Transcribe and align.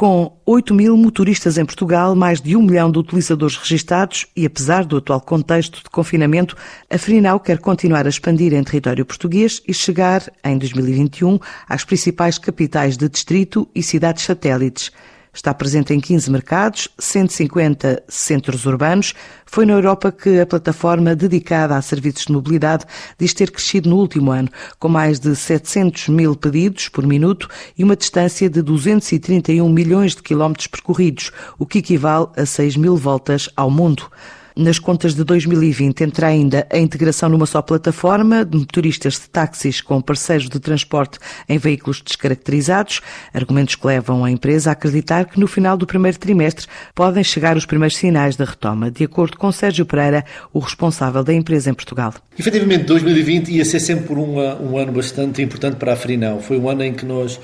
Com 0.00 0.40
8 0.46 0.72
mil 0.72 0.96
motoristas 0.96 1.58
em 1.58 1.64
Portugal, 1.66 2.16
mais 2.16 2.40
de 2.40 2.56
um 2.56 2.62
milhão 2.62 2.90
de 2.90 2.98
utilizadores 2.98 3.58
registados 3.58 4.26
e 4.34 4.46
apesar 4.46 4.82
do 4.82 4.96
atual 4.96 5.20
contexto 5.20 5.82
de 5.82 5.90
confinamento, 5.90 6.56
a 6.88 6.96
Frinau 6.96 7.38
quer 7.38 7.58
continuar 7.58 8.06
a 8.06 8.08
expandir 8.08 8.54
em 8.54 8.64
território 8.64 9.04
português 9.04 9.60
e 9.68 9.74
chegar, 9.74 10.22
em 10.42 10.56
2021, 10.56 11.38
às 11.68 11.84
principais 11.84 12.38
capitais 12.38 12.96
de 12.96 13.10
distrito 13.10 13.68
e 13.74 13.82
cidades 13.82 14.24
satélites. 14.24 14.90
Está 15.32 15.54
presente 15.54 15.94
em 15.94 16.00
15 16.00 16.28
mercados, 16.28 16.88
150 16.98 18.02
centros 18.08 18.66
urbanos. 18.66 19.14
Foi 19.46 19.64
na 19.64 19.74
Europa 19.74 20.10
que 20.10 20.40
a 20.40 20.46
plataforma 20.46 21.14
dedicada 21.14 21.76
a 21.76 21.82
serviços 21.82 22.24
de 22.24 22.32
mobilidade 22.32 22.84
diz 23.16 23.32
ter 23.32 23.52
crescido 23.52 23.88
no 23.88 23.96
último 23.96 24.32
ano, 24.32 24.48
com 24.78 24.88
mais 24.88 25.20
de 25.20 25.36
700 25.36 26.08
mil 26.08 26.34
pedidos 26.34 26.88
por 26.88 27.06
minuto 27.06 27.48
e 27.78 27.84
uma 27.84 27.94
distância 27.94 28.50
de 28.50 28.60
231 28.60 29.68
milhões 29.68 30.16
de 30.16 30.22
quilómetros 30.22 30.66
percorridos, 30.66 31.30
o 31.58 31.64
que 31.64 31.78
equivale 31.78 32.26
a 32.36 32.44
6 32.44 32.76
mil 32.76 32.96
voltas 32.96 33.48
ao 33.56 33.70
mundo. 33.70 34.10
Nas 34.60 34.78
contas 34.78 35.14
de 35.14 35.24
2020 35.24 36.04
entra 36.04 36.26
ainda 36.26 36.66
a 36.70 36.76
integração 36.76 37.30
numa 37.30 37.46
só 37.46 37.62
plataforma 37.62 38.44
de 38.44 38.58
motoristas 38.58 39.14
de 39.14 39.26
táxis 39.30 39.80
com 39.80 40.02
parceiros 40.02 40.50
de 40.50 40.60
transporte 40.60 41.18
em 41.48 41.56
veículos 41.56 42.02
descaracterizados, 42.02 43.00
argumentos 43.32 43.74
que 43.74 43.86
levam 43.86 44.22
a 44.22 44.30
empresa 44.30 44.68
a 44.68 44.72
acreditar 44.74 45.24
que 45.24 45.40
no 45.40 45.46
final 45.46 45.78
do 45.78 45.86
primeiro 45.86 46.18
trimestre 46.18 46.66
podem 46.94 47.24
chegar 47.24 47.56
os 47.56 47.64
primeiros 47.64 47.96
sinais 47.96 48.36
da 48.36 48.44
retoma, 48.44 48.90
de 48.90 49.02
acordo 49.02 49.38
com 49.38 49.50
Sérgio 49.50 49.86
Pereira, 49.86 50.26
o 50.52 50.58
responsável 50.58 51.24
da 51.24 51.32
empresa 51.32 51.70
em 51.70 51.74
Portugal. 51.74 52.12
Efetivamente, 52.38 52.84
2020 52.84 53.52
ia 53.52 53.64
ser 53.64 53.80
sempre 53.80 54.12
uma, 54.12 54.60
um 54.60 54.76
ano 54.76 54.92
bastante 54.92 55.40
importante 55.40 55.76
para 55.76 55.94
a 55.94 55.96
Frinão. 55.96 56.42
Foi 56.42 56.58
um 56.58 56.68
ano 56.68 56.84
em 56.84 56.92
que 56.92 57.06
nós 57.06 57.40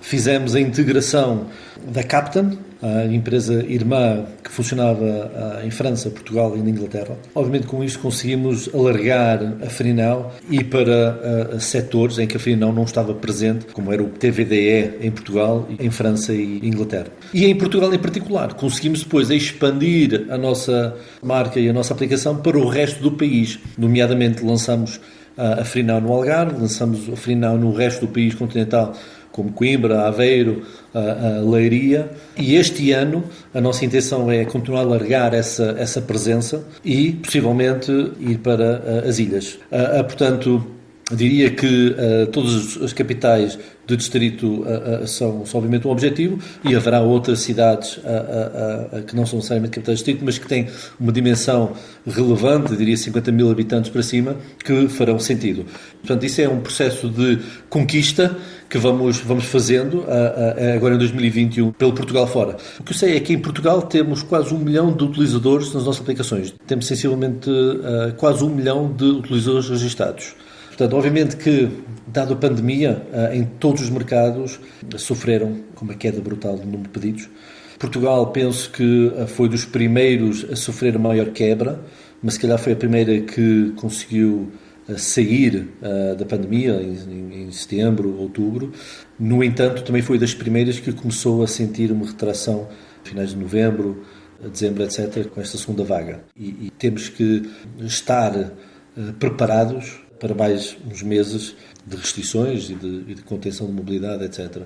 fizemos 0.00 0.54
a 0.54 0.60
integração 0.60 1.46
da 1.86 2.02
Captain, 2.02 2.58
a 2.82 3.04
empresa 3.04 3.64
irmã 3.66 4.24
que 4.42 4.50
funcionava 4.50 5.04
ah, 5.04 5.66
em 5.66 5.70
França, 5.70 6.08
Portugal 6.10 6.56
e 6.56 6.60
na 6.60 6.70
Inglaterra. 6.70 7.16
Obviamente, 7.34 7.66
com 7.66 7.84
isto 7.84 7.98
conseguimos 7.98 8.70
alargar 8.74 9.40
a 9.62 9.68
Frinão 9.68 10.30
e 10.50 10.64
para 10.64 11.52
uh, 11.54 11.60
setores 11.60 12.18
em 12.18 12.26
que 12.26 12.36
a 12.36 12.40
Frinão 12.40 12.72
não 12.72 12.84
estava 12.84 13.12
presente, 13.12 13.66
como 13.66 13.92
era 13.92 14.02
o 14.02 14.08
TVDE 14.08 14.96
em 15.00 15.10
Portugal, 15.10 15.68
em 15.78 15.90
França 15.90 16.32
e 16.32 16.66
Inglaterra. 16.66 17.08
E 17.34 17.44
em 17.44 17.54
Portugal 17.54 17.92
em 17.92 17.98
particular, 17.98 18.54
conseguimos 18.54 19.02
depois 19.02 19.30
expandir 19.30 20.26
a 20.30 20.38
nossa 20.38 20.96
marca 21.22 21.60
e 21.60 21.68
a 21.68 21.72
nossa 21.72 21.92
aplicação 21.92 22.36
para 22.36 22.58
o 22.58 22.66
resto 22.66 23.02
do 23.02 23.12
país. 23.12 23.58
Nomeadamente, 23.76 24.44
lançamos 24.44 25.00
a 25.36 25.64
Frinão 25.64 26.00
no 26.00 26.12
Algarve, 26.12 26.60
lançamos 26.60 27.08
a 27.08 27.16
Frinão 27.16 27.56
no 27.56 27.72
resto 27.72 28.06
do 28.06 28.12
país 28.12 28.34
continental 28.34 28.94
como 29.32 29.52
Coimbra, 29.52 30.06
Aveiro, 30.06 30.62
a, 30.94 30.98
a 30.98 31.40
Leiria. 31.40 32.10
E 32.36 32.56
este 32.56 32.92
ano 32.92 33.24
a 33.54 33.60
nossa 33.60 33.84
intenção 33.84 34.30
é 34.30 34.44
continuar 34.44 34.80
a 34.80 34.84
largar 34.84 35.34
essa, 35.34 35.76
essa 35.78 36.00
presença 36.00 36.64
e 36.84 37.12
possivelmente 37.12 37.90
ir 38.20 38.38
para 38.38 39.04
as 39.08 39.18
ilhas. 39.18 39.58
portanto, 40.02 40.79
diria 41.10 41.50
que 41.50 41.96
todas 42.32 42.80
as 42.82 42.92
capitais 42.92 43.58
do 43.86 43.96
distrito 43.96 44.64
são, 45.06 45.44
são, 45.44 45.58
obviamente 45.58 45.86
um 45.88 45.90
objetivo 45.90 46.38
e 46.64 46.76
haverá 46.76 47.00
outras 47.00 47.40
cidades 47.40 47.98
que 49.08 49.16
não 49.16 49.26
são 49.26 49.38
necessariamente 49.38 49.74
capitais 49.74 49.98
de 49.98 50.04
distrito, 50.04 50.24
mas 50.24 50.38
que 50.38 50.46
têm 50.46 50.68
uma 50.98 51.10
dimensão 51.10 51.72
relevante, 52.06 52.76
diria 52.76 52.96
50 52.96 53.32
mil 53.32 53.50
habitantes 53.50 53.90
para 53.90 54.02
cima, 54.02 54.36
que 54.64 54.88
farão 54.88 55.18
sentido. 55.18 55.66
Portanto, 56.00 56.24
isso 56.24 56.40
é 56.40 56.48
um 56.48 56.60
processo 56.60 57.08
de 57.08 57.40
conquista 57.68 58.36
que 58.68 58.78
vamos, 58.78 59.18
vamos 59.18 59.46
fazendo 59.46 60.04
agora 60.76 60.94
em 60.94 60.98
2021 60.98 61.72
pelo 61.72 61.92
Portugal 61.92 62.28
fora. 62.28 62.56
O 62.78 62.84
que 62.84 62.92
eu 62.92 62.96
sei 62.96 63.16
é 63.16 63.20
que 63.20 63.32
em 63.32 63.38
Portugal 63.40 63.82
temos 63.82 64.22
quase 64.22 64.54
um 64.54 64.58
milhão 64.58 64.92
de 64.92 65.02
utilizadores 65.02 65.74
nas 65.74 65.84
nossas 65.84 66.02
aplicações. 66.02 66.54
Temos 66.68 66.86
sensivelmente 66.86 67.50
quase 68.16 68.44
um 68.44 68.50
milhão 68.50 68.92
de 68.92 69.04
utilizadores 69.04 69.68
registados. 69.68 70.34
Portanto, 70.80 70.96
obviamente 70.96 71.36
que, 71.36 71.68
dado 72.06 72.32
a 72.32 72.36
pandemia, 72.36 73.02
em 73.34 73.44
todos 73.44 73.82
os 73.82 73.90
mercados 73.90 74.58
sofreram 74.96 75.58
com 75.74 75.84
uma 75.84 75.92
queda 75.92 76.22
brutal 76.22 76.56
do 76.56 76.64
número 76.64 76.84
de 76.84 76.88
pedidos. 76.88 77.28
Portugal, 77.78 78.28
penso 78.28 78.70
que 78.70 79.12
foi 79.26 79.50
dos 79.50 79.66
primeiros 79.66 80.46
a 80.50 80.56
sofrer 80.56 80.96
a 80.96 80.98
maior 80.98 81.32
quebra, 81.32 81.78
mas 82.22 82.34
se 82.34 82.40
calhar 82.40 82.58
foi 82.58 82.72
a 82.72 82.76
primeira 82.76 83.20
que 83.20 83.74
conseguiu 83.76 84.50
sair 84.96 85.68
uh, 85.82 86.16
da 86.16 86.24
pandemia 86.24 86.80
em, 86.80 87.42
em, 87.42 87.50
setembro, 87.52 88.16
outubro. 88.16 88.72
No 89.18 89.44
entanto, 89.44 89.82
também 89.84 90.00
foi 90.00 90.18
das 90.18 90.32
primeiras 90.32 90.80
que 90.80 90.94
começou 90.94 91.42
a 91.42 91.46
sentir 91.46 91.92
uma 91.92 92.06
retração 92.06 92.66
finais 93.04 93.32
de 93.32 93.36
novembro, 93.36 94.02
dezembro, 94.50 94.82
etc., 94.82 95.26
com 95.28 95.42
esta 95.42 95.58
segunda 95.58 95.84
vaga. 95.84 96.24
E, 96.34 96.46
e 96.48 96.72
temos 96.78 97.10
que 97.10 97.42
estar 97.80 98.54
preparados 99.18 100.00
para 100.20 100.34
mais 100.34 100.76
uns 100.88 101.02
meses 101.02 101.56
de 101.84 101.96
restrições 101.96 102.68
e 102.68 102.74
de, 102.74 103.04
e 103.08 103.14
de, 103.14 103.22
contenção 103.22 103.66
de 103.66 103.72
mobilidade, 103.72 104.22
etc. 104.22 104.62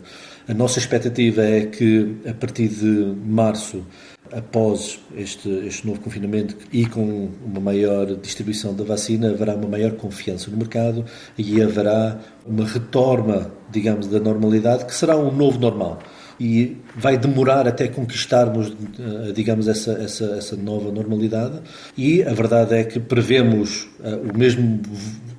A 0.49 0.53
nossa 0.53 0.81
expectativa 0.81 1.43
é 1.43 1.65
que, 1.65 2.17
a 2.29 2.35
partir 2.35 2.69
de 2.69 3.15
março, 3.25 3.85
após 4.33 4.99
este, 5.17 5.49
este 5.65 5.87
novo 5.87 6.01
confinamento 6.01 6.57
e 6.73 6.85
com 6.87 7.31
uma 7.47 7.61
maior 7.61 8.17
distribuição 8.17 8.75
da 8.75 8.83
vacina, 8.83 9.31
haverá 9.31 9.55
uma 9.55 9.69
maior 9.69 9.93
confiança 9.93 10.51
no 10.51 10.57
mercado 10.57 11.05
e 11.39 11.63
haverá 11.63 12.21
uma 12.45 12.67
retorma, 12.67 13.53
digamos, 13.71 14.09
da 14.09 14.19
normalidade, 14.19 14.85
que 14.85 14.95
será 14.95 15.17
um 15.17 15.31
novo 15.31 15.59
normal. 15.59 16.01
E 16.39 16.77
vai 16.97 17.17
demorar 17.17 17.69
até 17.69 17.89
conquistarmos, 17.89 18.69
eh, 18.99 19.33
digamos, 19.33 19.69
essa, 19.69 19.93
essa, 19.93 20.25
essa 20.37 20.56
nova 20.56 20.91
normalidade. 20.91 21.61
E 21.97 22.22
a 22.22 22.34
verdade 22.34 22.75
é 22.75 22.84
que 22.84 22.99
prevemos 22.99 23.89
eh, 24.03 24.19
o 24.33 24.37
mesmo 24.37 24.81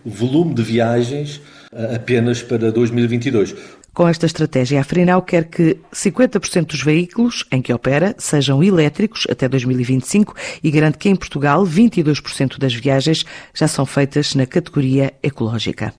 volume 0.06 0.54
de 0.54 0.64
viagens 0.64 1.42
eh, 1.74 1.96
apenas 1.96 2.42
para 2.42 2.72
2022. 2.72 3.56
Com 3.96 4.10
esta 4.10 4.26
estratégia, 4.26 4.82
a 4.82 4.84
Frenau 4.84 5.22
quer 5.22 5.46
que 5.46 5.78
50% 5.94 6.66
dos 6.66 6.84
veículos 6.84 7.46
em 7.50 7.62
que 7.62 7.72
opera 7.72 8.14
sejam 8.18 8.62
elétricos 8.62 9.26
até 9.30 9.48
2025 9.48 10.36
e 10.62 10.70
garante 10.70 10.98
que 10.98 11.08
em 11.08 11.16
Portugal 11.16 11.66
22% 11.66 12.58
das 12.58 12.74
viagens 12.74 13.26
já 13.54 13.70
são 13.70 13.86
feitas 13.86 14.36
na 14.36 14.46
categoria 14.46 15.14
ecológica. 15.24 15.94